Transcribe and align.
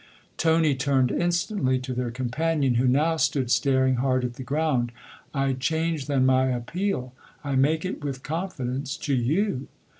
Tony 0.35 0.73
turned 0.73 1.11
instantly 1.11 1.77
to 1.77 1.93
their 1.93 2.09
companion, 2.09 2.73
who 2.73 2.87
now 2.87 3.17
stood 3.17 3.51
staring 3.51 3.97
hard 3.97 4.25
at 4.25 4.33
the 4.33 4.41
ground." 4.41 4.91
I 5.31 5.53
change, 5.53 6.07
then, 6.07 6.25
my 6.25 6.47
appeal 6.47 7.13
I 7.43 7.53
make 7.53 7.85
it, 7.85 8.03
with 8.03 8.23
confidence, 8.23 8.97
to 8.97 9.13
you. 9.13 9.67